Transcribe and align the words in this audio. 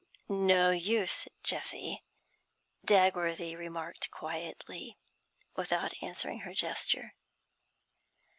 'No 0.29 0.71
use, 0.71 1.27
Jessie,' 1.43 2.03
Dagworthy 2.83 3.55
remarked 3.55 4.09
quietly, 4.09 4.97
without 5.55 5.93
answering 6.01 6.39
her 6.39 6.55
gesture. 6.55 7.13